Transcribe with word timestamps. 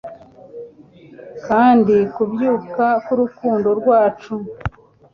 Kandi 1.45 1.95
kubyuka 2.13 2.85
k'urukundo 3.05 3.67
rwacu 3.79 4.33